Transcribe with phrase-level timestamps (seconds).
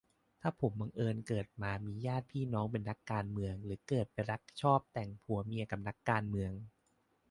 [0.41, 6.51] ถ้าผมบังเอิญเกิดมามีญาติพี่น้องเป็นนักการเมือง หรือเกิดไปรักชอบแต่งผัวเมียกับนักการเมือง